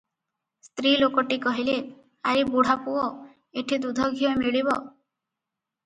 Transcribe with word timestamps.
ସ୍ତ୍ରୀ 0.67 0.93
ଲୋକଟି 1.03 1.37
କହିଲେ, 1.43 1.75
"ଆରେ 2.31 2.47
ବୁଢ଼ାପୁଅ, 2.55 3.07
ଏଠି 3.63 3.81
ଦୁଧ 3.87 4.13
ଘିଅ 4.19 4.37
ମିଳିବ? 4.45 4.83